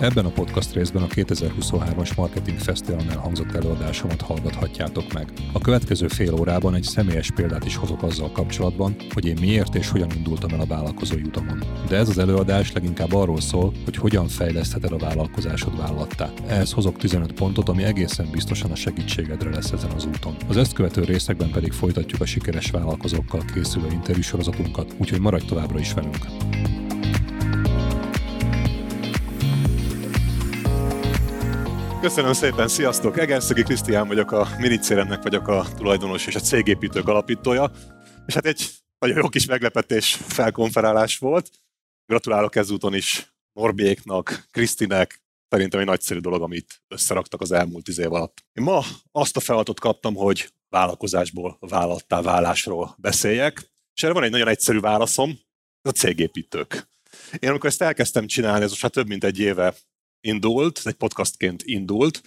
[0.00, 5.28] Ebben a podcast részben a 2023-as Marketing Fesztiválon elhangzott előadásomat hallgathatjátok meg.
[5.52, 9.88] A következő fél órában egy személyes példát is hozok azzal kapcsolatban, hogy én miért és
[9.88, 11.62] hogyan indultam el a vállalkozói utamon.
[11.88, 16.30] De ez az előadás leginkább arról szól, hogy hogyan fejlesztheted a vállalkozásod vállattá.
[16.46, 20.36] Ehhez hozok 15 pontot, ami egészen biztosan a segítségedre lesz ezen az úton.
[20.48, 25.92] Az ezt követő részekben pedig folytatjuk a sikeres vállalkozókkal készülő interjúsorozatunkat, úgyhogy maradj továbbra is
[25.92, 26.26] velünk.
[32.00, 33.18] Köszönöm szépen, sziasztok!
[33.18, 37.70] Egerszegi Krisztián vagyok, a Minicéremnek vagyok a tulajdonos és a cégépítők alapítója.
[38.26, 41.50] És hát egy nagyon jó kis meglepetés felkonferálás volt.
[42.06, 48.12] Gratulálok ezúton is Norbiéknak, Krisztinek, szerintem egy nagyszerű dolog, amit összeraktak az elmúlt tíz év
[48.12, 48.44] alatt.
[48.52, 54.30] Én ma azt a feladatot kaptam, hogy vállalkozásból vállattá válásról beszéljek, és erre van egy
[54.30, 55.30] nagyon egyszerű válaszom,
[55.82, 56.88] ez a cégépítők.
[57.38, 59.74] Én amikor ezt elkezdtem csinálni, ez most már több mint egy éve
[60.20, 62.22] indult, egy podcastként indult,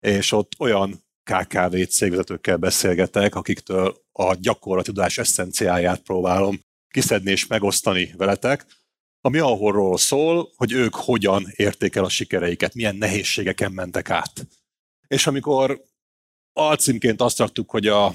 [0.00, 8.14] és ott olyan KKV cégvezetőkkel beszélgetek, akiktől a gyakorlati tudás eszenciáját próbálom kiszedni és megosztani
[8.16, 8.66] veletek,
[9.20, 14.46] ami arról szól, hogy ők hogyan értékel a sikereiket, milyen nehézségeken mentek át.
[15.06, 15.84] És amikor
[16.52, 18.14] alcímként azt raktuk, hogy a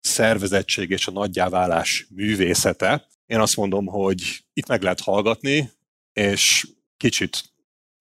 [0.00, 5.70] szervezettség és a nagyjáválás művészete, én azt mondom, hogy itt meg lehet hallgatni,
[6.12, 7.53] és kicsit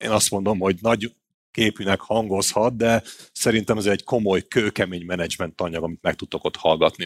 [0.04, 1.14] én azt mondom, hogy nagy
[1.52, 7.04] képűnek hangozhat, de szerintem ez egy komoly, kőkemény menedzsment anyag, amit meg tudtok ott hallgatni.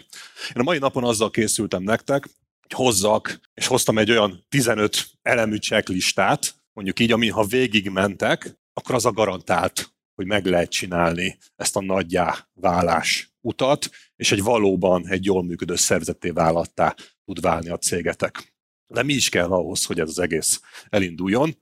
[0.48, 2.23] Én a mai napon azzal készültem nektek,
[2.62, 8.58] hogy hozzak, és hoztam egy olyan 15 elemű checklistát, mondjuk így, ami ha végig mentek,
[8.73, 14.42] akkor az a garantált, hogy meg lehet csinálni ezt a nagyjá válás utat, és egy
[14.44, 18.56] valóban egy jól működő szervezeté vállattá tud válni a cégetek.
[18.88, 21.58] De mi is kell ahhoz, hogy ez az egész elinduljon?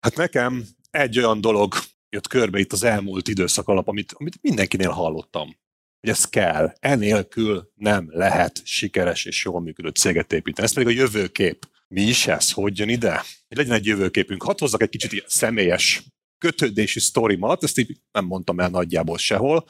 [0.00, 1.74] Hát nekem egy olyan dolog
[2.10, 5.56] jött körbe itt az elmúlt időszak alap, amit, amit mindenkinél hallottam,
[6.00, 6.72] hogy ez kell.
[6.80, 10.66] Enélkül nem lehet sikeres és jól működő céget építeni.
[10.66, 11.68] Ez pedig a jövőkép.
[11.88, 12.52] Mi is ez?
[12.52, 13.16] Hogy jön ide?
[13.48, 14.42] Hogy legyen egy jövőképünk.
[14.42, 16.02] Hadd hozzak egy kicsit ilyen személyes
[16.38, 19.68] kötődési sztorimat, ezt így nem mondtam el nagyjából sehol,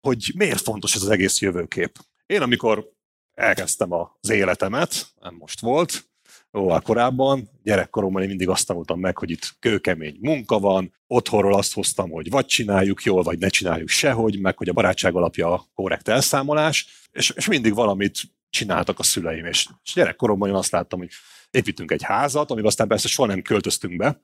[0.00, 1.98] hogy miért fontos ez az egész jövőkép.
[2.26, 2.92] Én amikor
[3.34, 6.07] elkezdtem az életemet, nem most volt,
[6.52, 7.50] jóval korábban.
[7.62, 12.30] Gyerekkoromban én mindig azt tanultam meg, hogy itt kőkemény munka van, otthonról azt hoztam, hogy
[12.30, 17.08] vagy csináljuk jól, vagy ne csináljuk sehogy, meg hogy a barátság alapja a korrekt elszámolás,
[17.12, 18.20] és, és mindig valamit
[18.50, 21.10] csináltak a szüleim, és, és gyerekkoromban én azt láttam, hogy
[21.50, 24.22] építünk egy házat, amiben aztán persze soha nem költöztünk be,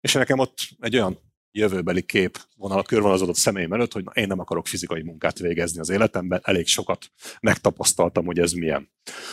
[0.00, 1.18] és nekem ott egy olyan
[1.52, 5.90] jövőbeli kép vonal, körvonalazódott személyem előtt, hogy na, én nem akarok fizikai munkát végezni az
[5.90, 7.10] életemben, elég sokat
[7.40, 8.90] megtapasztaltam, hogy ez milyen.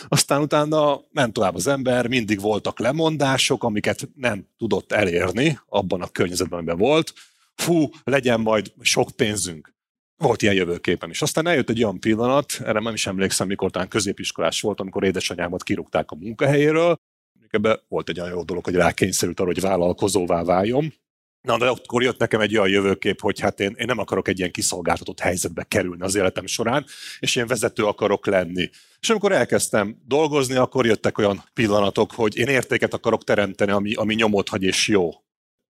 [0.08, 6.08] Aztán utána ment tovább az ember, mindig voltak lemondások, amiket nem tudott elérni abban a
[6.08, 7.12] környezetben, amiben volt.
[7.54, 9.74] Fú, legyen majd sok pénzünk.
[10.16, 11.22] Volt ilyen jövőképem is.
[11.22, 15.62] Aztán eljött egy olyan pillanat, erre nem is emlékszem, mikor talán középiskolás volt, amikor édesanyámat
[15.62, 16.96] kirúgták a munkahelyéről.
[17.50, 20.92] Ebben volt egy olyan jó dolog, hogy rákényszerült arra, hogy vállalkozóvá váljon
[21.46, 24.38] Na, de akkor jött nekem egy olyan jövőkép, hogy hát én, én nem akarok egy
[24.38, 26.84] ilyen kiszolgáltatott helyzetbe kerülni az életem során,
[27.18, 28.70] és ilyen vezető akarok lenni.
[29.00, 34.14] És amikor elkezdtem dolgozni, akkor jöttek olyan pillanatok, hogy én értéket akarok teremteni, ami, ami
[34.14, 35.10] nyomot hagy és jó.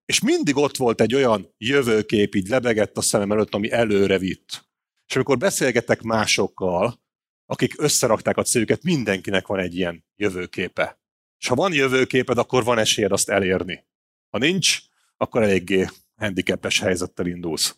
[0.05, 4.65] És mindig ott volt egy olyan jövőkép, így lebegett a szemem előtt, ami előre vitt.
[5.07, 7.01] És amikor beszélgetek másokkal,
[7.45, 10.99] akik összerakták a céljukat, mindenkinek van egy ilyen jövőképe.
[11.39, 13.85] És ha van jövőképed, akkor van esélyed azt elérni.
[14.29, 14.86] Ha nincs,
[15.17, 17.75] akkor eléggé handicapes helyzettel indulsz.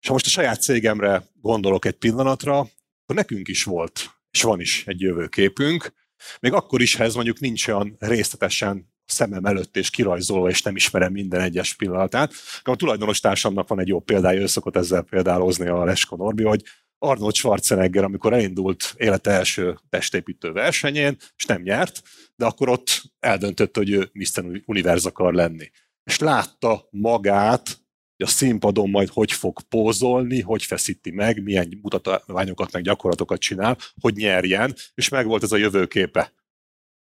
[0.00, 4.60] És ha most a saját cégemre gondolok egy pillanatra, akkor nekünk is volt, és van
[4.60, 5.92] is egy jövőképünk,
[6.40, 10.76] még akkor is, ha ez mondjuk nincs olyan részletesen szemem előtt és kirajzolva, és nem
[10.76, 12.32] ismerem minden egyes pillanatát.
[12.62, 16.62] A tulajdonos társamnak van egy jó példája, ő szokott ezzel példálozni a Lesko Norbi, hogy
[16.98, 22.02] Arnold Schwarzenegger, amikor elindult élete első testépítő versenyén, és nem nyert,
[22.36, 24.62] de akkor ott eldöntött, hogy ő Mr.
[24.66, 25.70] Universe akar lenni
[26.04, 27.68] és látta magát,
[28.16, 33.78] hogy a színpadon majd hogy fog pózolni, hogy feszíti meg, milyen mutatványokat, meg gyakorlatokat csinál,
[34.00, 36.32] hogy nyerjen, és meg volt ez a jövőképe.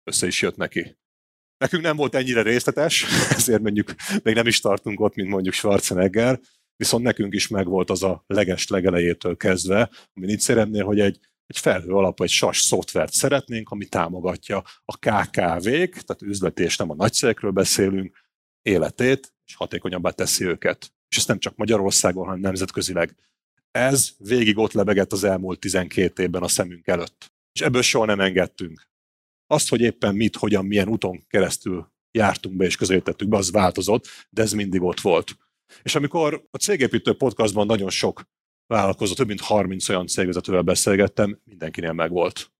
[0.04, 0.98] Össze is jött neki.
[1.58, 3.06] Nekünk nem volt ennyire részletes,
[3.38, 6.40] ezért mondjuk még nem is tartunk ott, mint mondjuk Schwarzenegger,
[6.76, 11.58] viszont nekünk is megvolt az a leges legelejétől kezdve, ami itt szeretnél, hogy egy, egy
[11.58, 17.52] felhő alapú, egy SAS szoftvert szeretnénk, ami támogatja a KKV-k, tehát üzleti nem a nagyszerekről
[17.52, 18.29] beszélünk,
[18.62, 20.94] életét, és hatékonyabbá teszi őket.
[21.10, 23.16] És ezt nem csak Magyarországon, hanem nemzetközileg.
[23.72, 27.32] Ez végig ott lebegett az elmúlt 12 évben a szemünk előtt.
[27.52, 28.90] És ebből soha nem engedtünk.
[29.48, 34.08] Azt, hogy éppen mit, hogyan, milyen úton keresztül jártunk be és közelítettük be, az változott,
[34.30, 35.38] de ez mindig ott volt.
[35.84, 38.28] És amikor a Cégépítő podcastban nagyon sok
[38.68, 42.52] vállalkozó, több mint 30 olyan cégvezetővel beszélgettem, mindenkinél megvolt.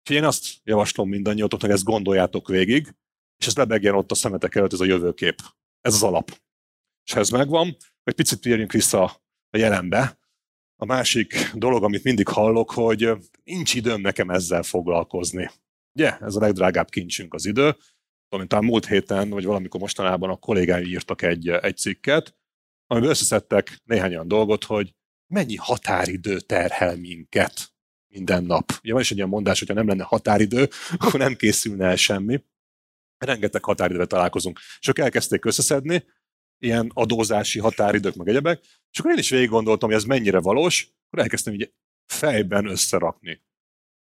[0.00, 2.94] Úgyhogy én azt javaslom mindannyiatoknak, ezt gondoljátok végig,
[3.42, 5.34] és ez lebegjen ott a szemetek előtt, ez a jövőkép.
[5.80, 6.40] Ez az alap.
[7.04, 9.02] És ha ez megvan, egy picit térjünk vissza
[9.50, 10.18] a jelenbe.
[10.76, 13.10] A másik dolog, amit mindig hallok, hogy
[13.44, 15.50] nincs időm nekem ezzel foglalkozni.
[15.98, 17.76] Ugye, ez a legdrágább kincsünk az idő.
[18.28, 22.36] Tudom, talán múlt héten, vagy valamikor mostanában a kollégáim írtak egy, egy cikket,
[22.86, 24.94] amiben összeszedtek néhány olyan dolgot, hogy
[25.26, 27.74] mennyi határidő terhel minket
[28.08, 28.72] minden nap.
[28.82, 30.68] Ugye van is egy ilyen mondás, hogyha nem lenne határidő,
[30.98, 32.42] akkor nem készülne el semmi.
[33.24, 34.58] Rengeteg határidővel találkozunk.
[34.80, 36.04] És ők elkezdték összeszedni,
[36.58, 38.60] ilyen adózási határidők, meg egyebek,
[38.90, 41.72] és akkor én is végig gondoltam, hogy ez mennyire valós, akkor elkezdtem így
[42.06, 43.42] fejben összerakni.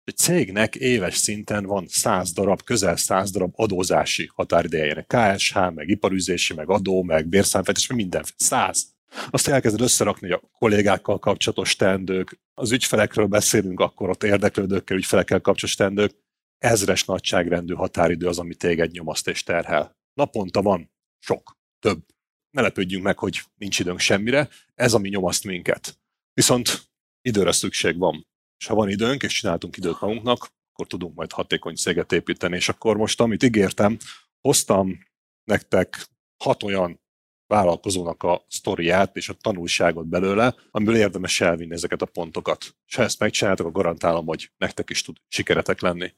[0.04, 5.06] Egy cégnek éves szinten van 100 darab, közel 100 darab adózási határideje.
[5.08, 8.24] KSH, meg iparüzési, meg adó, meg bérszámfejtés, meg minden.
[8.36, 8.86] 100.
[9.30, 15.76] Azt elkezded összerakni, a kollégákkal kapcsolatos tendők, az ügyfelekről beszélünk, akkor ott érdeklődőkkel, ügyfelekkel kapcsolatos
[15.76, 16.16] tendők,
[16.62, 19.98] ezres nagyságrendű határidő az, ami téged nyomaszt és terhel.
[20.14, 22.06] Naponta van sok, több.
[22.50, 26.00] Ne lepődjünk meg, hogy nincs időnk semmire, ez ami nyomaszt minket.
[26.34, 26.90] Viszont
[27.22, 28.28] időre szükség van.
[28.58, 32.56] És ha van időnk, és csináltunk időt magunknak, akkor tudunk majd hatékony céget építeni.
[32.56, 33.98] És akkor most, amit ígértem,
[34.42, 35.00] hoztam
[35.44, 36.08] nektek
[36.44, 37.02] hat olyan
[37.48, 42.76] vállalkozónak a sztoriát és a tanulságot belőle, amiből érdemes elvinni ezeket a pontokat.
[42.88, 46.14] És ha ezt megcsináltok, akkor garantálom, hogy nektek is tud sikeretek lenni.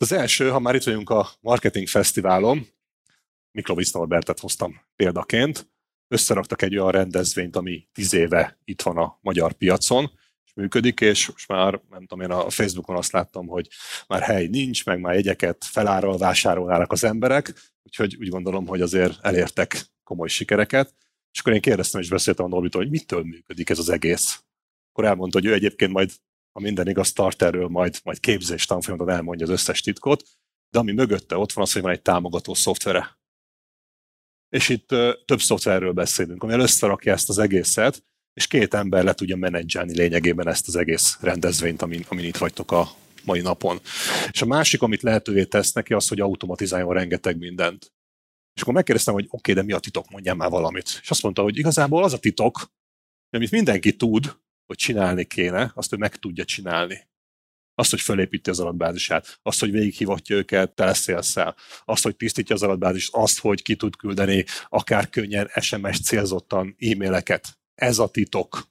[0.00, 2.66] Az első, ha már itt vagyunk a Marketing Fesztiválon,
[3.50, 5.70] Miklovic Norbertet hoztam példaként,
[6.08, 10.10] összeraktak egy olyan rendezvényt, ami tíz éve itt van a magyar piacon,
[10.44, 13.68] és működik, és most már, nem tudom, én a Facebookon azt láttam, hogy
[14.06, 19.18] már hely nincs, meg már jegyeket feláról vásárolnának az emberek, úgyhogy úgy gondolom, hogy azért
[19.24, 20.94] elértek komoly sikereket,
[21.32, 24.42] és akkor én kérdeztem és beszéltem a Norbitól, hogy mitől működik ez az egész.
[24.90, 26.10] Akkor elmondta, hogy ő egyébként majd,
[26.58, 30.22] ha minden igaz, tart erről, majd, majd képzés tanfolyamaton elmondja az összes titkot,
[30.70, 33.18] de ami mögötte ott van az, hogy van egy támogató szoftvere.
[34.48, 39.14] És itt uh, több szoftverről beszélünk, ami összerakja ezt az egészet, és két ember le
[39.14, 42.88] tudja menedzselni lényegében ezt az egész rendezvényt, amin, amin itt vagytok a
[43.24, 43.80] mai napon.
[44.30, 47.92] És a másik, amit lehetővé tesz neki, az, hogy automatizáljon rengeteg mindent.
[48.54, 50.98] És akkor megkérdeztem, hogy oké, okay, de mi a titok, mondjál már valamit.
[51.02, 52.72] És azt mondta, hogy igazából az a titok,
[53.30, 54.36] amit mindenki tud,
[54.68, 57.08] hogy csinálni kéne, azt ő meg tudja csinálni.
[57.74, 63.14] Azt, hogy fölépíti az adatbázisát, azt, hogy végighívatja őket teleszélszel, azt, hogy tisztítja az adatbázist,
[63.14, 67.58] azt, hogy ki tud küldeni akár könnyen SMS célzottan e-maileket.
[67.74, 68.70] Ez a titok.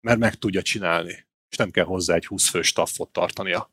[0.00, 1.26] Mert meg tudja csinálni.
[1.48, 3.70] És nem kell hozzá egy 20 fős staffot tartania.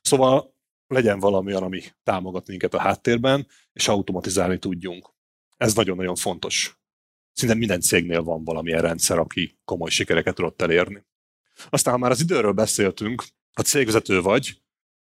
[0.00, 0.54] Szóval
[0.86, 5.14] legyen valami ami támogat minket a háttérben, és automatizálni tudjunk.
[5.56, 6.78] Ez nagyon-nagyon fontos.
[7.36, 11.04] Szinte minden cégnél van valamilyen rendszer, aki komoly sikereket tudott elérni.
[11.70, 14.60] Aztán, ha már az időről beszéltünk, ha cégvezető vagy,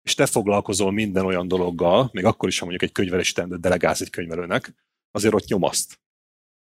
[0.01, 4.01] és te foglalkozol minden olyan dologgal, még akkor is, ha mondjuk egy könyvelési teendőt delegálsz
[4.01, 4.73] egy könyvelőnek,
[5.11, 5.99] azért ott nyomaszt.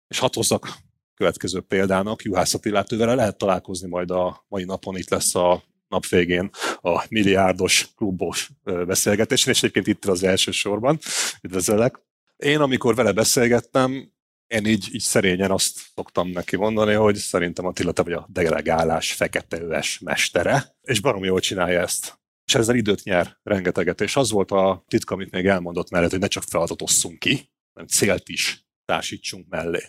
[0.08, 0.76] És hat hozzak
[1.14, 6.50] következő példának, Juhász Attilát, lehet találkozni majd a mai napon, itt lesz a nap végén
[6.80, 10.98] a milliárdos klubos beszélgetésen, és egyébként itt az első sorban,
[11.43, 12.02] üdvözöllek.
[12.36, 14.12] Én, amikor vele beszélgettem,
[14.55, 19.13] én így, így szerényen azt szoktam neki mondani, hogy szerintem Attila, te vagy a delegálás
[19.13, 22.19] fekete öves mestere, és barom jól csinálja ezt.
[22.46, 26.19] És ezzel időt nyer rengeteget, és az volt a titka, amit még elmondott mellett, hogy
[26.19, 29.82] ne csak feladatot osszunk ki, hanem célt is társítsunk mellé.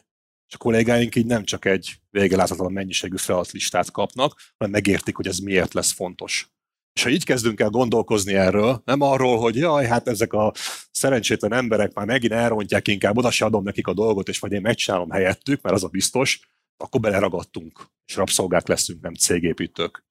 [0.47, 5.37] És a kollégáink így nem csak egy végeláthatatlan mennyiségű feladatlistát kapnak, hanem megértik, hogy ez
[5.37, 6.54] miért lesz fontos.
[6.95, 10.53] És ha így kezdünk el gondolkozni erről, nem arról, hogy jaj, hát ezek a
[10.91, 14.61] szerencsétlen emberek már megint elrontják, inkább oda se adom nekik a dolgot, és majd én
[14.61, 20.05] megcsinálom helyettük, mert az a biztos, akkor beleragadtunk, és rabszolgák leszünk, nem cégépítők.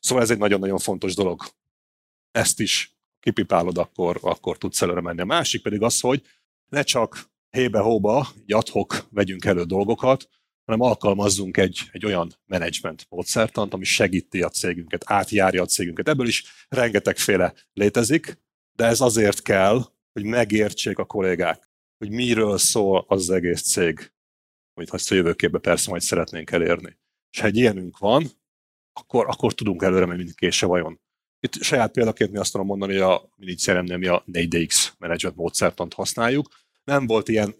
[0.00, 1.42] Szóval ez egy nagyon-nagyon fontos dolog.
[2.30, 5.20] Ezt is kipipálod, akkor, akkor tudsz előre menni.
[5.20, 6.22] A másik pedig az, hogy
[6.68, 10.28] ne csak hébe-hóba, így vegyünk elő dolgokat,
[10.70, 16.08] hanem alkalmazzunk egy, egy olyan menedzsment módszertant, ami segíti a cégünket, átjárja a cégünket.
[16.08, 18.38] Ebből is rengetegféle létezik,
[18.72, 24.12] de ez azért kell, hogy megértsék a kollégák, hogy miről szól az, egész cég,
[24.74, 26.98] amit azt a jövőképben persze majd szeretnénk elérni.
[27.30, 28.26] És ha egy ilyenünk van,
[28.92, 31.00] akkor, akkor tudunk előre menni, mint kése vajon.
[31.40, 35.94] Itt saját példaként mi azt tudom mondani, hogy a minicéremnél mi a 4DX management módszertant
[35.94, 36.48] használjuk,
[36.84, 37.54] nem volt ilyen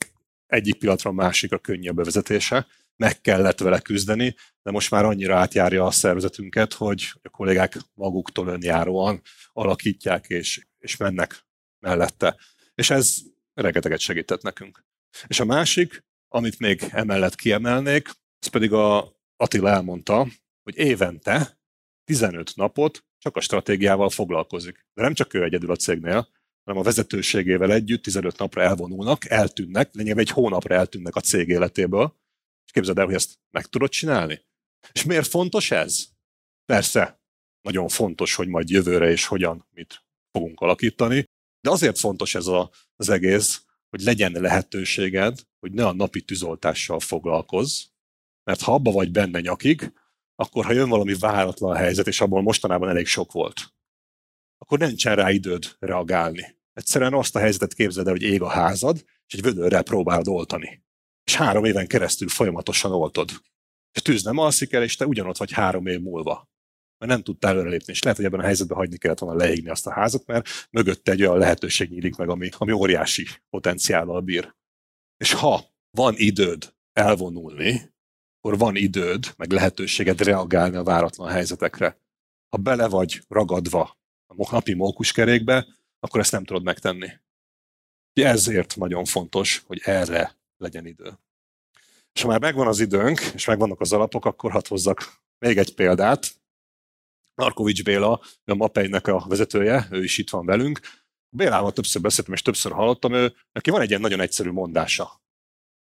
[0.46, 2.66] egyik pillanatra a másikra könnyebb bevezetése,
[3.00, 8.48] meg kellett vele küzdeni, de most már annyira átjárja a szervezetünket, hogy a kollégák maguktól
[8.48, 11.46] önjáróan alakítják és, és mennek
[11.78, 12.36] mellette.
[12.74, 13.16] És ez
[13.54, 14.84] rengeteget segített nekünk.
[15.26, 18.08] És a másik, amit még emellett kiemelnék,
[18.40, 20.26] az pedig a Attila elmondta,
[20.62, 21.58] hogy évente
[22.04, 24.86] 15 napot csak a stratégiával foglalkozik.
[24.94, 26.28] De nem csak ő egyedül a cégnél,
[26.64, 32.18] hanem a vezetőségével együtt 15 napra elvonulnak, eltűnnek, lényegében egy hónapra eltűnnek a cég életéből.
[32.70, 34.44] És képzeld el, hogy ezt meg tudod csinálni?
[34.92, 36.04] És miért fontos ez?
[36.64, 37.20] Persze,
[37.60, 41.24] nagyon fontos, hogy majd jövőre és hogyan, mit fogunk alakítani,
[41.60, 47.00] de azért fontos ez a, az egész, hogy legyen lehetőséged, hogy ne a napi tűzoltással
[47.00, 47.82] foglalkozz,
[48.44, 49.92] mert ha abba vagy benne nyakig,
[50.34, 53.74] akkor ha jön valami váratlan helyzet, és abból mostanában elég sok volt,
[54.58, 56.58] akkor nincsen rá időd reagálni.
[56.72, 60.82] Egyszerűen azt a helyzetet képzeld el, hogy ég a házad, és egy vödörrel próbálod oltani.
[61.30, 63.30] És három éven keresztül folyamatosan oltod.
[63.92, 66.50] És tűz nem alszik el, és te ugyanott vagy három év múlva.
[66.98, 69.86] Mert nem tudtál előrelépni, és lehet, hogy ebben a helyzetben hagyni kellett volna leégni azt
[69.86, 74.54] a házat, mert mögötte egy olyan lehetőség nyílik meg, ami, ami óriási potenciállal bír.
[75.16, 77.92] És ha van időd elvonulni,
[78.38, 82.00] akkor van időd, meg lehetőséged reagálni a váratlan helyzetekre.
[82.48, 85.66] Ha bele vagy ragadva a napi mókuskerékbe,
[86.00, 87.10] akkor ezt nem tudod megtenni.
[88.12, 91.18] Ezért nagyon fontos, hogy erre legyen idő.
[92.12, 95.74] És ha már megvan az időnk, és megvannak az alapok, akkor hadd hozzak még egy
[95.74, 96.38] példát.
[97.34, 100.80] Markovics Béla, a Mapeinek a vezetője, ő is itt van velünk.
[101.36, 105.20] Bélával többször beszéltem, és többször hallottam, ő, neki van egy ilyen nagyon egyszerű mondása.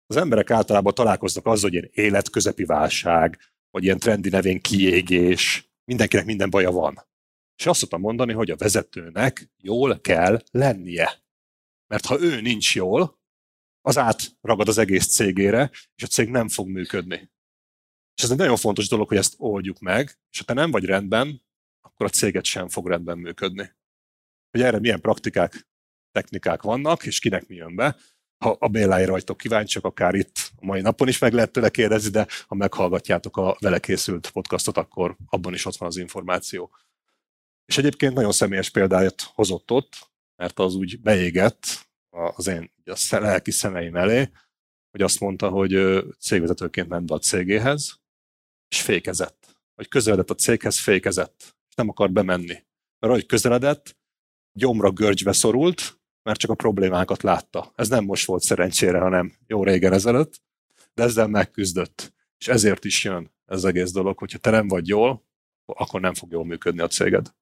[0.06, 3.38] Az emberek általában találkoznak azzal, hogy ilyen életközepi válság,
[3.70, 7.06] vagy ilyen trendi nevén kiégés, mindenkinek minden baja van.
[7.56, 11.24] És azt szoktam mondani, hogy a vezetőnek jól kell lennie.
[11.86, 13.15] Mert ha ő nincs jól,
[13.86, 17.30] az átragad az egész cégére, és a cég nem fog működni.
[18.14, 20.84] És ez egy nagyon fontos dolog, hogy ezt oldjuk meg, és ha te nem vagy
[20.84, 21.42] rendben,
[21.80, 23.72] akkor a céget sem fog rendben működni.
[24.50, 25.68] Hogy erre milyen praktikák,
[26.12, 27.96] technikák vannak, és kinek mi jön be.
[28.44, 32.10] Ha a Béláira vagytok kíváncsiak, akár itt a mai napon is meg lehet tőle kérdezni,
[32.10, 36.76] de ha meghallgatjátok a vele készült podcastot, akkor abban is ott van az információ.
[37.64, 41.85] És egyébként nagyon személyes példáját hozott ott, mert az úgy beégett
[42.16, 44.30] az én a lelki szemeim elé,
[44.90, 48.00] hogy azt mondta, hogy cégvezetőként ment be a cégéhez,
[48.68, 49.56] és fékezett.
[49.74, 51.56] Hogy közeledett a céghez, fékezett.
[51.68, 52.64] És nem akar bemenni.
[52.98, 53.96] Mert ahogy közeledett,
[54.52, 57.72] gyomra görcsbe szorult, mert csak a problémákat látta.
[57.74, 60.42] Ez nem most volt szerencsére, hanem jó régen ezelőtt,
[60.94, 62.14] de ezzel megküzdött.
[62.38, 65.26] És ezért is jön ez egész dolog, hogyha te nem vagy jól,
[65.64, 67.34] akkor nem fog jól működni a céged.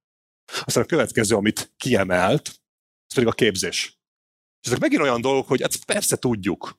[0.64, 2.48] Aztán a következő, amit kiemelt,
[3.06, 3.98] az pedig a képzés.
[4.64, 6.78] És ezek megint olyan dolgok, hogy hát persze tudjuk,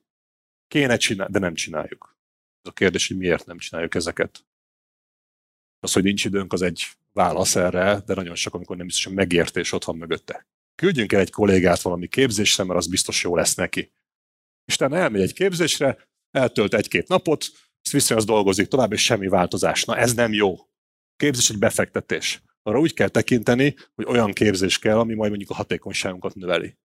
[0.68, 2.18] kéne csinálni, de nem csináljuk.
[2.62, 4.46] Ez a kérdés, hogy miért nem csináljuk ezeket.
[5.80, 9.72] Az, hogy nincs időnk, az egy válasz erre, de nagyon sok, amikor nem biztosan megértés
[9.72, 10.48] ott van mögötte.
[10.75, 13.94] Küldjünk el egy kollégát valami képzésre, mert az biztos jó lesz neki.
[14.65, 17.46] És te elmegy egy képzésre, eltölt egy-két napot,
[17.82, 19.84] ezt vissza az dolgozik tovább, és semmi változás.
[19.84, 20.56] Na ez nem jó.
[21.15, 25.54] Képzés egy befektetés arra úgy kell tekinteni, hogy olyan képzés kell, ami majd mondjuk a
[25.54, 26.77] hatékonyságunkat növeli.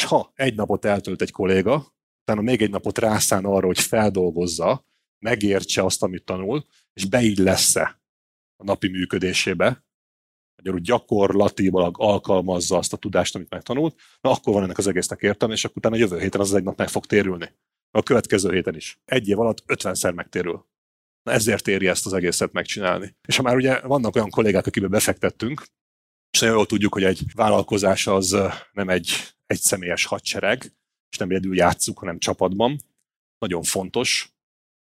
[0.00, 4.84] És ha egy napot eltölt egy kolléga, utána még egy napot rászán arra, hogy feldolgozza,
[5.18, 8.00] megértse azt, amit tanul, és beillesz-e
[8.56, 9.84] a napi működésébe,
[10.56, 15.54] magyarul gyakorlatilag alkalmazza azt a tudást, amit megtanult, na akkor van ennek az egésznek értelme,
[15.54, 17.52] és akkor utána jövő héten az egy nap meg fog térülni.
[17.90, 19.00] A következő héten is.
[19.04, 20.66] Egy év alatt 50-szer megtérül.
[21.22, 23.16] Na ezért éri ezt az egészet megcsinálni.
[23.28, 25.66] És ha már ugye vannak olyan kollégák, akibe befektettünk,
[26.30, 28.36] és nagyon jól tudjuk, hogy egy vállalkozás az
[28.72, 30.74] nem egy egyszemélyes hadsereg,
[31.10, 32.78] és nem egyedül játszunk, hanem csapatban.
[33.38, 34.34] Nagyon fontos,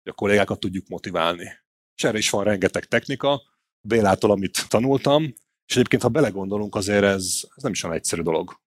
[0.03, 1.51] hogy a kollégákat tudjuk motiválni.
[1.95, 3.41] És erre is van rengeteg technika,
[3.87, 5.23] Bélától, amit tanultam,
[5.65, 8.61] és egyébként, ha belegondolunk, azért ez, ez nem is olyan egyszerű dolog.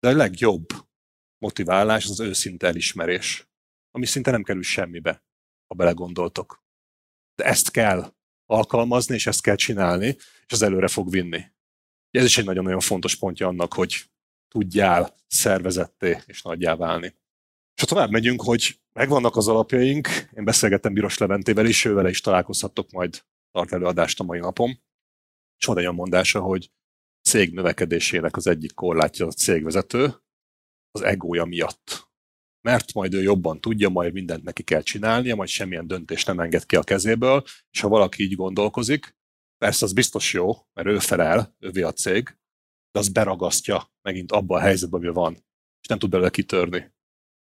[0.00, 0.66] De a legjobb
[1.38, 3.48] motiválás az, az őszinte elismerés,
[3.90, 5.24] ami szinte nem kerül semmibe,
[5.66, 6.60] ha belegondoltok
[7.40, 8.14] de ezt kell
[8.46, 10.06] alkalmazni, és ezt kell csinálni,
[10.46, 11.44] és az előre fog vinni.
[12.10, 14.10] Ez is egy nagyon-nagyon fontos pontja annak, hogy
[14.50, 17.14] tudjál szervezetté és nagyjá válni.
[17.74, 22.20] És ha tovább megyünk, hogy megvannak az alapjaink, én beszélgettem Biros Leventével is, ővele is
[22.20, 24.70] találkozhattok majd tart előadást a mai napom,
[25.58, 26.70] és van egy olyan mondása, hogy
[27.22, 30.14] cég növekedésének az egyik korlátja a cégvezető
[30.90, 32.10] az egója miatt
[32.60, 36.66] mert majd ő jobban tudja, majd mindent neki kell csinálnia, majd semmilyen döntést nem enged
[36.66, 39.16] ki a kezéből, és ha valaki így gondolkozik,
[39.58, 42.38] persze az biztos jó, mert ő felel, ővé a cég,
[42.92, 45.32] de az beragasztja megint abba a helyzetbe, ami van,
[45.80, 46.92] és nem tud belőle kitörni.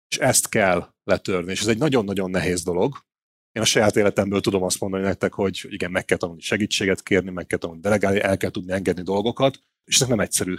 [0.07, 3.05] És ezt kell letörni, és ez egy nagyon-nagyon nehéz dolog.
[3.51, 7.31] Én a saját életemből tudom azt mondani nektek, hogy igen, meg kell tanulni segítséget kérni,
[7.31, 10.55] meg kell tanulni delegálni, el kell tudni engedni dolgokat, és ezek nem egyszerű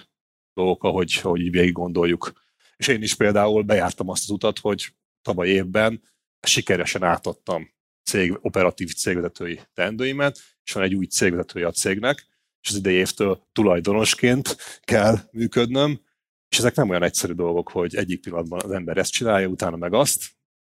[0.54, 2.32] dolgok, ahogy, ahogy így végig gondoljuk.
[2.76, 6.02] És én is például bejártam azt az utat, hogy tavaly évben
[6.40, 7.70] sikeresen átadtam
[8.04, 12.26] cég, operatív cégvezetői teendőimet, és van egy új cégvezetője a cégnek,
[12.64, 16.00] és az idei évtől tulajdonosként kell működnöm,
[16.48, 19.92] és ezek nem olyan egyszerű dolgok, hogy egyik pillanatban az ember ezt csinálja, utána meg
[19.92, 20.22] azt.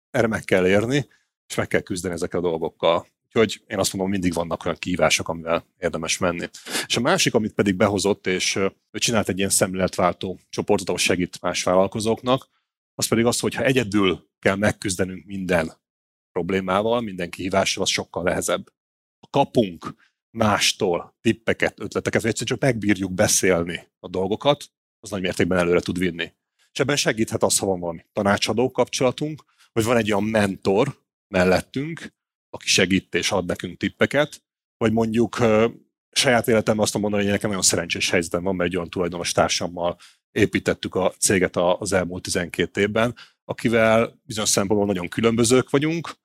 [0.09, 1.07] Erre meg kell érni,
[1.47, 3.07] és meg kell küzdeni ezekkel a dolgokkal.
[3.25, 6.49] Úgyhogy én azt mondom, mindig vannak olyan kívások, amivel érdemes menni.
[6.85, 11.41] És a másik, amit pedig behozott, és ő csinált egy ilyen szemléletváltó csoportot, ahol segít
[11.41, 12.49] más vállalkozóknak,
[12.95, 15.71] az pedig az, hogy ha egyedül kell megküzdenünk minden
[16.31, 18.71] problémával, minden kihívással, az sokkal nehezebb.
[19.19, 19.95] Ha kapunk
[20.31, 24.65] mástól tippeket, ötleteket, vagy egyszerűen csak megbírjuk beszélni a dolgokat,
[24.99, 26.33] az nagy mértékben előre tud vinni.
[26.71, 32.13] És ebben segíthet az, ha van valami tanácsadó kapcsolatunk, vagy van egy olyan mentor mellettünk,
[32.49, 34.43] aki segít és ad nekünk tippeket,
[34.77, 35.37] vagy mondjuk
[36.11, 39.97] saját életemben azt mondani, hogy nekem nagyon szerencsés helyzetem van, mert egy olyan tulajdonos társammal
[40.31, 46.17] építettük a céget az elmúlt 12 évben, akivel bizonyos szempontból nagyon különbözők vagyunk,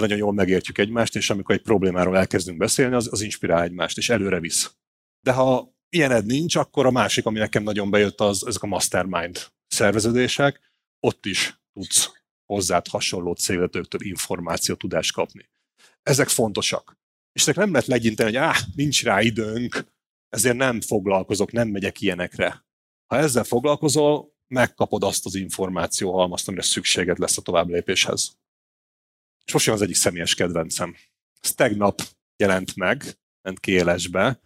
[0.00, 3.98] de nagyon jól megértjük egymást, és amikor egy problémáról elkezdünk beszélni, az, az inspirál egymást,
[3.98, 4.74] és előre visz.
[5.20, 9.46] De ha ilyened nincs, akkor a másik, ami nekem nagyon bejött, az ezek a mastermind
[9.66, 10.60] szerveződések,
[11.00, 12.12] ott is tudsz
[12.44, 15.48] hozzád hasonló cégvezetőktől információ, tudást kapni.
[16.02, 16.96] Ezek fontosak.
[17.32, 19.86] És ezek nem lehet legyinteni, hogy áh, nincs rá időnk,
[20.28, 22.66] ezért nem foglalkozok, nem megyek ilyenekre.
[23.06, 28.36] Ha ezzel foglalkozol, megkapod azt az információ halmazt, amire szükséged lesz a tovább lépéshez.
[29.52, 30.94] Jön az egyik személyes kedvencem.
[31.40, 32.02] Ez tegnap
[32.36, 33.02] jelent meg,
[33.42, 34.40] ment kiélesbe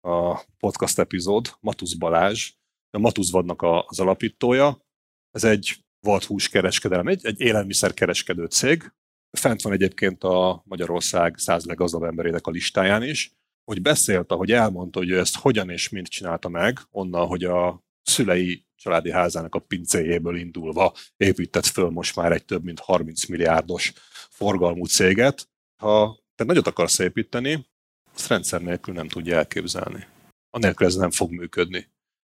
[0.00, 2.52] a podcast epizód, Matusz Balázs,
[2.90, 4.86] a Matusz Vadnak az alapítója.
[5.30, 8.92] Ez egy volt húskereskedelem, egy, egy élelmiszerkereskedő cég.
[9.38, 13.32] Fent van egyébként a Magyarország száz leggazdagabb emberének a listáján is,
[13.64, 17.84] hogy beszélt, ahogy elmondta, hogy ő ezt hogyan és mint csinálta meg, onnan, hogy a
[18.02, 23.92] szülei családi házának a pincéjéből indulva épített föl most már egy több mint 30 milliárdos
[24.38, 25.48] forgalmú céget.
[25.82, 27.66] Ha te nagyot akarsz építeni,
[28.14, 30.06] azt rendszer nélkül nem tudja elképzelni.
[30.50, 31.90] Anélkül ez nem fog működni.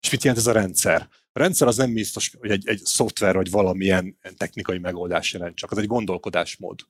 [0.01, 1.09] És mit jelent ez a rendszer?
[1.33, 5.71] A rendszer az nem biztos, hogy egy, egy szoftver vagy valamilyen technikai megoldás jelent, csak
[5.71, 6.81] az egy gondolkodásmód.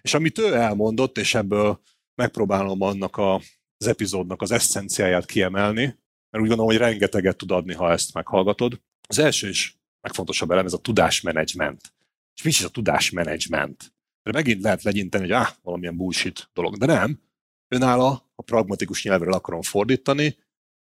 [0.00, 1.80] És amit ő elmondott, és ebből
[2.14, 3.34] megpróbálom annak a,
[3.76, 5.84] az epizódnak az eszenciáját kiemelni,
[6.30, 8.80] mert úgy gondolom, hogy rengeteget tud adni, ha ezt meghallgatod.
[9.08, 11.94] Az első is megfontosabb elem, ez a tudásmenedzsment.
[12.36, 13.92] És mi is a tudásmenedzsment?
[14.22, 17.20] Mert megint lehet legyinteni, hogy ah, valamilyen bullshit dolog, de nem.
[17.68, 20.36] Önálló, a pragmatikus nyelvre akarom fordítani,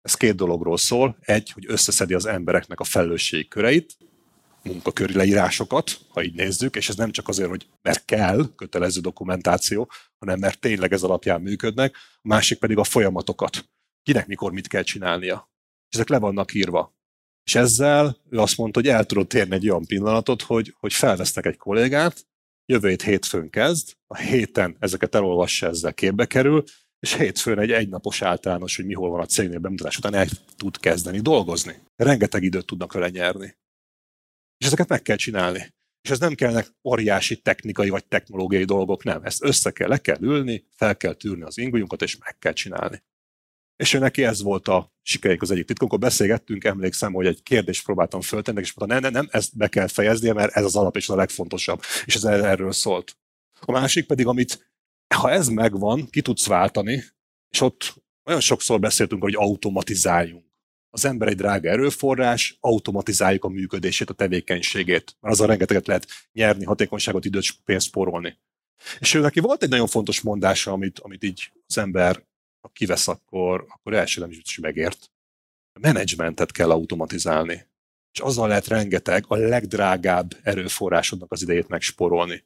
[0.02, 1.18] ez két dologról szól.
[1.20, 3.98] Egy, hogy összeszedi az embereknek a felelősségi köreit,
[4.64, 9.92] munkaköri leírásokat, ha így nézzük, és ez nem csak azért, hogy mert kell kötelező dokumentáció,
[10.18, 13.70] hanem mert tényleg ez alapján működnek, a másik pedig a folyamatokat.
[14.04, 15.50] Kinek mikor mit kell csinálnia.
[15.90, 16.94] És ezek le vannak írva.
[17.44, 21.46] És ezzel ő azt mondta, hogy el tudod térni egy olyan pillanatot, hogy, hogy felvesznek
[21.46, 22.26] egy kollégát,
[22.66, 26.64] jövő hét hétfőn kezd, a héten ezeket elolvassa, ezzel képbe kerül,
[27.00, 30.78] és hétfőn egy egynapos általános, hogy mi hol van a cégnél bemutatás után el tud
[30.78, 31.76] kezdeni dolgozni.
[31.96, 33.56] Rengeteg időt tudnak vele nyerni.
[34.58, 35.74] És ezeket meg kell csinálni.
[36.02, 39.24] És ez nem kellnek óriási technikai vagy technológiai dolgok, nem.
[39.24, 43.04] Ezt össze kell, le kell ülni, fel kell tűrni az ingujunkat, és meg kell csinálni.
[43.76, 45.92] És ő neki ez volt a sikereik az egyik titkunk.
[45.92, 49.68] Amikor beszélgettünk, emlékszem, hogy egy kérdést próbáltam föltenni, és mondta, nem, nem, nem, ezt be
[49.68, 51.82] kell fejeznie, mert ez az alap és a legfontosabb.
[52.06, 53.18] És ez erről szólt.
[53.60, 54.74] A másik pedig, amit
[55.16, 57.04] ha ez megvan, ki tudsz váltani,
[57.50, 60.44] és ott nagyon sokszor beszéltünk, hogy automatizáljunk.
[60.90, 66.66] Az ember egy drága erőforrás, automatizáljuk a működését, a tevékenységét, mert azzal rengeteget lehet nyerni,
[66.66, 68.38] hatékonyságot, időt, pénzt spórolni.
[69.00, 72.24] És ő neki volt egy nagyon fontos mondása, amit, amit így az ember
[72.66, 75.12] ha kivesz, akkor, akkor első nem is megért.
[75.74, 77.66] A menedzsmentet kell automatizálni.
[78.12, 82.44] És azzal lehet rengeteg, a legdrágább erőforrásodnak az idejét megsporolni.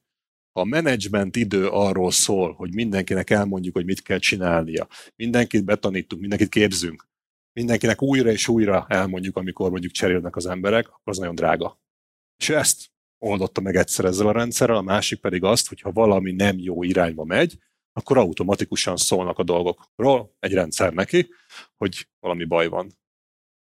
[0.51, 6.21] Ha a menedzsment idő arról szól, hogy mindenkinek elmondjuk, hogy mit kell csinálnia, mindenkit betanítunk,
[6.21, 7.08] mindenkit képzünk,
[7.53, 11.79] mindenkinek újra és újra elmondjuk, amikor mondjuk cserélnek az emberek, akkor az nagyon drága.
[12.38, 16.32] És ezt oldotta meg egyszer ezzel a rendszerrel, a másik pedig azt, hogy ha valami
[16.32, 17.58] nem jó irányba megy,
[17.99, 21.29] akkor automatikusan szólnak a dolgokról egy rendszer neki,
[21.77, 22.97] hogy valami baj van.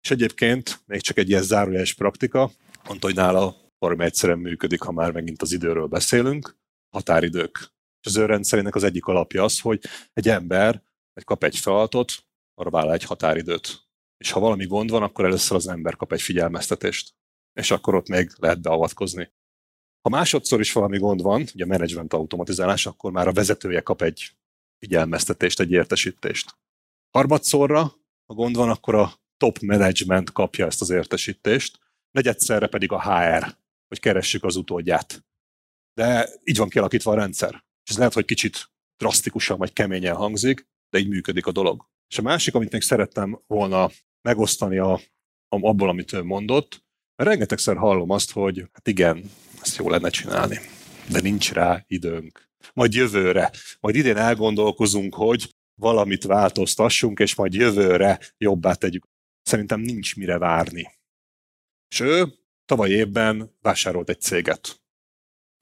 [0.02, 2.52] És egyébként még csak egy ilyen zárójeles praktika,
[2.88, 6.58] mondta, hogy nála valami egyszerűen működik, ha már megint az időről beszélünk,
[6.90, 7.58] határidők.
[8.02, 9.80] És az ő rendszerének az egyik alapja az, hogy
[10.14, 12.12] egy ember egy kap egy feladatot,
[12.54, 13.88] arra vállal egy határidőt.
[14.18, 17.16] És ha valami gond van, akkor először az ember kap egy figyelmeztetést.
[17.54, 19.32] És akkor ott még lehet beavatkozni.
[20.02, 24.02] Ha másodszor is valami gond van, ugye a management automatizálás, akkor már a vezetője kap
[24.02, 24.32] egy
[24.80, 26.58] figyelmeztetést, egy értesítést.
[27.18, 27.82] Harmadszorra,
[28.26, 31.80] ha gond van, akkor a top management kapja ezt az értesítést,
[32.12, 33.58] negyedszerre pedig a HR,
[33.88, 35.24] hogy keressük az utódját.
[35.94, 37.64] de így van kialakítva a rendszer.
[37.84, 41.90] És ez lehet, hogy kicsit drasztikusan vagy keményen hangzik, de így működik a dolog.
[42.08, 43.90] És a másik, amit még szerettem volna
[44.22, 45.00] megosztani a,
[45.50, 46.84] abból, amit ő mondott,
[47.24, 50.60] rengetegszer hallom azt, hogy hát igen, ezt jó lenne csinálni,
[51.12, 52.50] de nincs rá időnk.
[52.74, 59.06] Majd jövőre, majd idén elgondolkozunk, hogy valamit változtassunk, és majd jövőre jobbá tegyük.
[59.42, 60.98] Szerintem nincs mire várni.
[61.92, 62.26] És ő
[62.66, 64.82] tavaly évben vásárolt egy céget.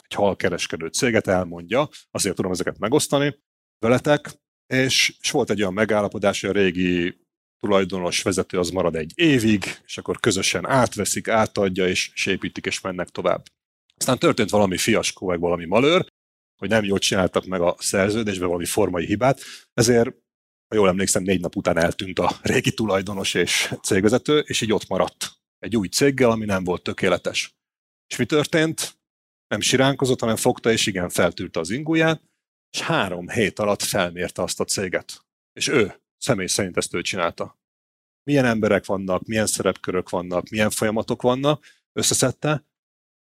[0.04, 3.40] Egy halkereskedő céget elmondja, azért tudom ezeket megosztani
[3.80, 4.30] veletek,
[4.68, 7.27] és, és volt egy olyan megállapodás, hogy a régi
[7.60, 12.82] tulajdonos vezető az marad egy évig, és akkor közösen átveszik, átadja, és, és építik, és
[12.82, 13.46] mennek tovább.
[13.98, 16.08] Aztán történt valami fiaskó, meg valami malőr,
[16.58, 19.42] hogy nem jól csináltak meg a szerződésbe valami formai hibát,
[19.74, 20.10] ezért,
[20.68, 24.88] ha jól emlékszem, négy nap után eltűnt a régi tulajdonos és cégvezető, és így ott
[24.88, 27.56] maradt egy új céggel, ami nem volt tökéletes.
[28.08, 29.00] És mi történt?
[29.48, 32.22] Nem siránkozott, hanem fogta, és igen, feltűrte az inguját,
[32.70, 35.26] és három hét alatt felmérte azt a céget.
[35.54, 37.60] És ő, személy szerint ezt ő csinálta.
[38.24, 42.66] Milyen emberek vannak, milyen szerepkörök vannak, milyen folyamatok vannak, összeszedte,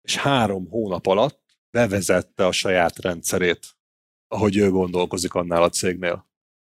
[0.02, 3.78] és három hónap alatt bevezette a saját rendszerét,
[4.28, 6.30] ahogy ő gondolkozik annál a cégnél.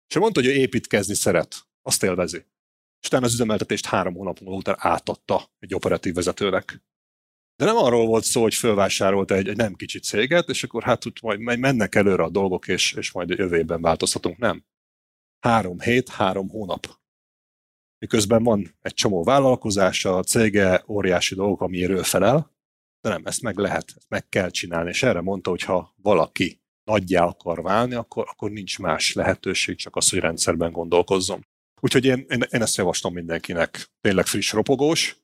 [0.08, 2.46] És mondta, hogy ő építkezni szeret, azt élvezi.
[3.02, 6.84] És utána az üzemeltetést három hónap után átadta egy operatív vezetőnek.
[7.56, 11.06] De nem arról volt szó, hogy fölvásárolta egy, egy nem kicsi céget, és akkor hát
[11.06, 14.38] úgy majd mennek előre a dolgok, és, és majd jövőben változtatunk.
[14.38, 14.66] Nem.
[15.42, 17.00] Három hét, három hónap.
[17.98, 22.52] Miközben van egy csomó vállalkozása, a cége, óriási dolgok, amiért ő felel,
[23.02, 24.90] de nem, ezt meg lehet, ezt meg kell csinálni.
[24.90, 29.96] És erre mondta, hogy ha valaki nagyjá akar válni, akkor, akkor nincs más lehetőség, csak
[29.96, 31.46] az, hogy rendszerben gondolkozzon.
[31.82, 33.92] Úgyhogy én, én, én ezt javaslom mindenkinek.
[34.02, 35.18] Tényleg friss, ropogós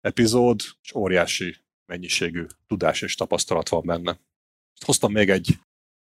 [0.00, 4.20] epizód, és óriási mennyiségű tudás és tapasztalat van benne.
[4.84, 5.58] Hoztam még egy,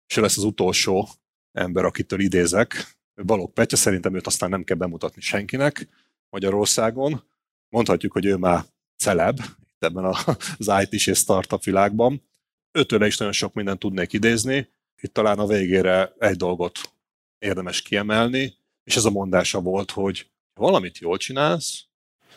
[0.07, 1.07] és lesz az utolsó
[1.51, 2.99] ember, akitől idézek.
[3.15, 5.87] Balogh Petya, szerintem őt aztán nem kell bemutatni senkinek
[6.29, 7.23] Magyarországon.
[7.69, 8.63] Mondhatjuk, hogy ő már
[8.97, 9.39] celeb,
[9.79, 10.15] ebben
[10.57, 12.21] az IT-s és startup világban.
[12.71, 14.69] Őtőle is nagyon sok mindent tudnék idézni.
[15.01, 16.79] Itt talán a végére egy dolgot
[17.39, 21.83] érdemes kiemelni, és ez a mondása volt, hogy ha valamit jól csinálsz,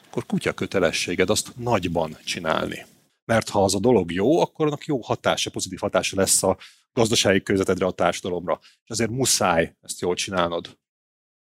[0.07, 2.87] akkor kutya kötelességed azt nagyban csinálni.
[3.25, 6.59] Mert ha az a dolog jó, akkor annak jó hatása, pozitív hatása lesz a
[6.93, 8.59] gazdasági környezetedre, a társadalomra.
[8.63, 10.79] És azért muszáj ezt jól csinálnod.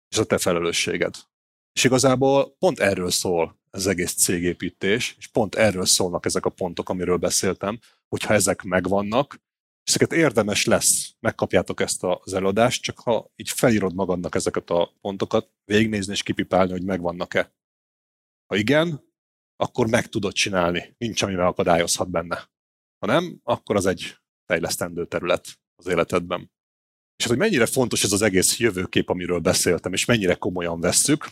[0.08, 1.14] És a te felelősséged.
[1.72, 6.88] És igazából pont erről szól az egész cégépítés, és pont erről szólnak ezek a pontok,
[6.88, 9.40] amiről beszéltem, hogyha ezek megvannak,
[9.84, 14.92] és ezeket érdemes lesz, megkapjátok ezt az előadást, csak ha így felírod magadnak ezeket a
[15.00, 17.54] pontokat, végignézni és kipipálni, hogy megvannak-e.
[18.46, 19.11] Ha igen,
[19.62, 22.50] akkor meg tudod csinálni, nincs, ami akadályozhat benne.
[22.98, 25.46] Ha nem, akkor az egy fejlesztendő terület
[25.76, 26.40] az életedben.
[27.16, 31.24] És hát, hogy mennyire fontos ez az egész jövőkép, amiről beszéltem, és mennyire komolyan vesszük,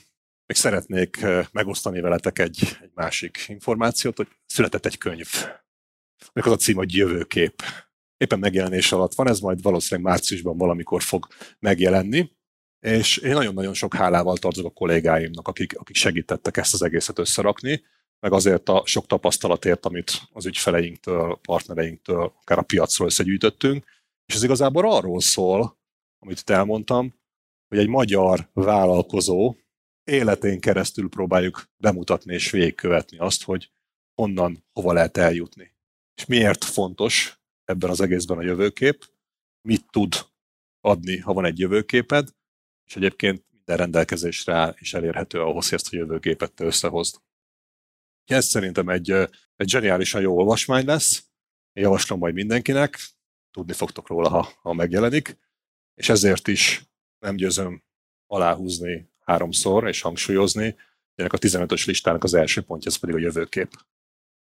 [0.46, 5.28] még szeretnék megosztani veletek egy, egy másik információt, hogy született egy könyv.
[6.32, 7.62] Még az a cím, hogy Jövőkép.
[8.16, 11.26] Éppen megjelenés alatt van, ez majd valószínűleg márciusban valamikor fog
[11.58, 12.30] megjelenni,
[12.80, 17.82] és én nagyon-nagyon sok hálával tartozok a kollégáimnak, akik, akik segítettek ezt az egészet összerakni,
[18.20, 23.84] meg azért a sok tapasztalatért, amit az ügyfeleinktől, partnereinktől, akár a piacról összegyűjtöttünk,
[24.26, 25.78] és ez igazából arról szól,
[26.18, 27.14] amit itt elmondtam,
[27.68, 29.54] hogy egy magyar vállalkozó
[30.04, 33.70] életén keresztül próbáljuk bemutatni és végigkövetni azt, hogy
[34.14, 35.74] honnan, hova lehet eljutni.
[36.14, 39.04] És miért fontos ebben az egészben a jövőkép,
[39.68, 40.14] mit tud
[40.80, 42.28] adni, ha van egy jövőképed,
[42.86, 47.16] és egyébként minden rendelkezésre áll és elérhető ahhoz, hogy ezt a jövőképet te összehozd.
[48.30, 49.10] Ez szerintem egy,
[49.56, 51.24] egy zseniálisan jó olvasmány lesz,
[51.72, 52.98] én javaslom majd mindenkinek,
[53.50, 55.38] tudni fogtok róla, ha, ha megjelenik,
[55.94, 56.84] és ezért is
[57.18, 57.82] nem győzöm
[58.26, 60.76] aláhúzni háromszor, és hangsúlyozni,
[61.14, 63.84] ennek a 15-ös listának az első pontja, ez pedig a jövőkép.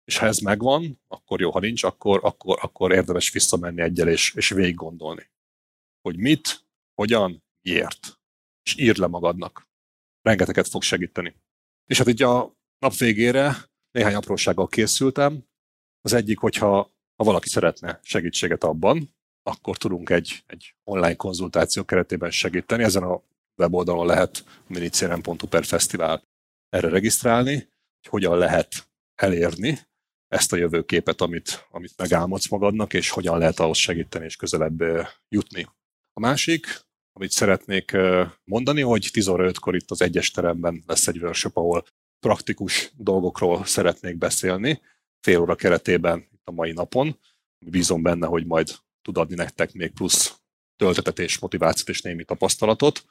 [0.03, 4.33] És ha ez megvan, akkor jó, ha nincs, akkor, akkor, akkor érdemes visszamenni egyel és,
[4.33, 5.29] és végig gondolni.
[6.01, 8.19] Hogy mit, hogyan, miért.
[8.63, 9.67] És írd le magadnak.
[10.21, 11.35] Rengeteget fog segíteni.
[11.85, 15.43] És hát így a nap végére néhány aprósággal készültem.
[16.01, 22.31] Az egyik, hogyha ha valaki szeretne segítséget abban, akkor tudunk egy, egy online konzultáció keretében
[22.31, 22.83] segíteni.
[22.83, 23.21] Ezen a
[23.57, 26.23] weboldalon lehet minicérem.hu per fesztivál
[26.69, 29.79] erre regisztrálni, hogy hogyan lehet elérni
[30.27, 34.83] ezt a jövőképet, amit, amit megálmodsz magadnak, és hogyan lehet ahhoz segíteni és közelebb
[35.29, 35.67] jutni.
[36.13, 36.65] A másik,
[37.11, 37.97] amit szeretnék
[38.43, 41.85] mondani, hogy 10 óra 5-kor itt az egyes teremben lesz egy workshop, ahol
[42.19, 44.81] praktikus dolgokról szeretnék beszélni,
[45.19, 47.17] fél óra keretében itt a mai napon,
[47.65, 50.39] Bízom benne, hogy majd tud adni nektek még plusz
[50.75, 53.05] töltetet és motivációt és némi tapasztalatot.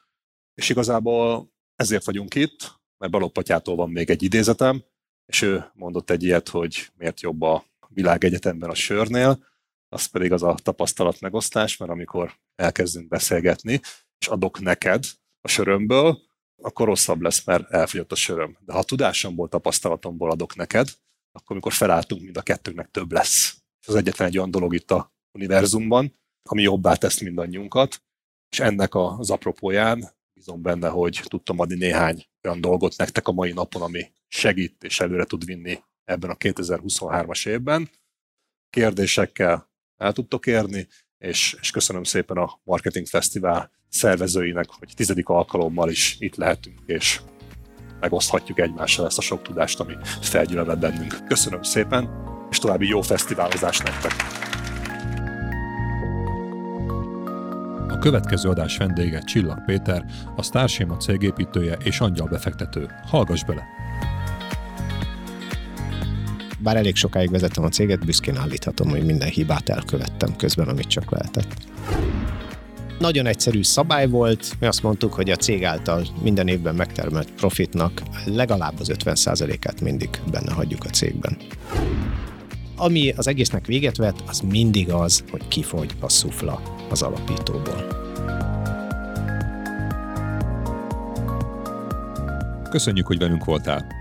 [0.54, 4.84] És igazából ezért vagyunk itt, mert Balogh van még egy idézetem,
[5.26, 9.46] és ő mondott egy ilyet, hogy miért jobb a világegyetemben a sörnél,
[9.88, 13.80] az pedig az a tapasztalat megosztás, mert amikor elkezdünk beszélgetni,
[14.18, 15.04] és adok neked
[15.40, 16.22] a sörömből,
[16.62, 18.56] akkor rosszabb lesz, mert elfogyott a söröm.
[18.60, 20.88] De ha tudásomból, tapasztalatomból adok neked,
[21.32, 23.56] akkor amikor felálltunk, mind a kettőnknek több lesz.
[23.86, 28.02] Ez egyetlen egy olyan dolog itt a univerzumban, ami jobbá tesz mindannyiunkat,
[28.48, 33.52] és ennek az apropóján bízom benne, hogy tudtam adni néhány olyan dolgot nektek a mai
[33.52, 37.90] napon, ami segít és előre tud vinni ebben a 2023-as évben.
[38.70, 45.90] Kérdésekkel el tudtok érni, és, és köszönöm szépen a Marketing Fesztivál szervezőinek, hogy tizedik alkalommal
[45.90, 47.20] is itt lehetünk, és
[48.00, 51.24] megoszthatjuk egymással ezt a sok tudást, ami felgyülemlett bennünk.
[51.26, 54.12] Köszönöm szépen, és további jó fesztiválozást nektek!
[57.88, 60.04] A következő adás vendége Csillag Péter,
[60.36, 62.88] a Starséma cégépítője és angyal befektető.
[63.06, 63.77] Hallgass bele!
[66.58, 71.10] Bár elég sokáig vezetem a céget, büszkén állíthatom, hogy minden hibát elkövettem közben, amit csak
[71.10, 71.54] lehetett.
[72.98, 78.02] Nagyon egyszerű szabály volt, mi azt mondtuk, hogy a cég által minden évben megtermelt profitnak
[78.24, 81.36] legalább az 50%-át mindig benne hagyjuk a cégben.
[82.76, 88.06] Ami az egésznek véget vet, az mindig az, hogy kifogy a szufla az alapítóból.
[92.70, 93.97] Köszönjük, hogy velünk voltál!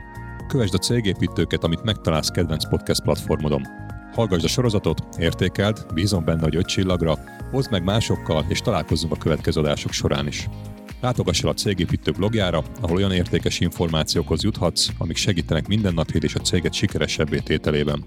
[0.47, 3.67] Kövesd a cégépítőket, amit megtalálsz kedvenc podcast platformodon.
[4.13, 7.19] Hallgassd a sorozatot, értékeld, bízom benne, hogy öt csillagra,
[7.51, 10.49] hozd meg másokkal, és találkozzunk a következő adások során is.
[11.01, 16.39] Látogass el a Cégépítő blogjára, ahol olyan értékes információkhoz juthatsz, amik segítenek mindennapjét és a
[16.39, 18.03] céget sikeresebbé tételében.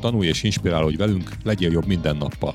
[0.00, 2.54] Tanulj és inspirálódj velünk, legyél jobb minden nappal.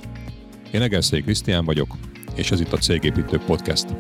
[0.72, 1.96] Én Egerszék Krisztián vagyok,
[2.36, 3.96] és ez itt a Cégépítő Podcast.